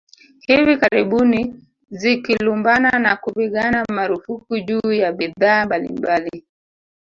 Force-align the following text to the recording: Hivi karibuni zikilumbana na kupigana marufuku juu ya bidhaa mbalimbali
Hivi 0.41 0.77
karibuni 0.77 1.55
zikilumbana 1.89 2.91
na 2.99 3.15
kupigana 3.15 3.85
marufuku 3.89 4.59
juu 4.59 4.91
ya 4.91 5.11
bidhaa 5.13 5.65
mbalimbali 5.65 6.45